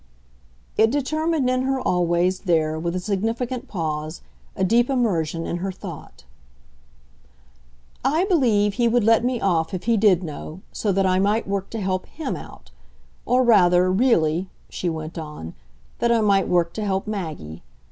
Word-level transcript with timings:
It 0.77 0.89
determined 0.89 1.47
in 1.47 1.61
her 1.61 1.79
always, 1.79 2.39
there, 2.39 2.79
with 2.79 2.95
a 2.95 2.99
significant 2.99 3.67
pause, 3.67 4.21
a 4.55 4.63
deep 4.63 4.89
immersion 4.89 5.45
in 5.45 5.57
her 5.57 5.71
thought. 5.71 6.23
"I 8.03 8.25
believe 8.25 8.73
he 8.73 8.87
would 8.87 9.03
let 9.03 9.23
me 9.23 9.39
off 9.39 9.75
if 9.75 9.83
he 9.83 9.97
did 9.97 10.23
know 10.23 10.61
so 10.71 10.91
that 10.91 11.05
I 11.05 11.19
might 11.19 11.47
work 11.47 11.69
to 11.69 11.79
help 11.79 12.07
HIM 12.07 12.35
out. 12.35 12.71
Or 13.27 13.43
rather, 13.43 13.91
really," 13.91 14.49
she 14.71 14.89
went 14.89 15.19
on, 15.19 15.53
"that 15.99 16.11
I 16.11 16.21
might 16.21 16.47
work 16.47 16.73
to 16.73 16.83
help 16.83 17.05
Maggie. 17.05 17.61